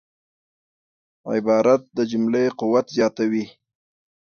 عبارت 1.31 1.81
د 1.97 1.99
جملې 2.11 2.45
قوت 2.59 2.85
زیاتوي. 2.97 3.45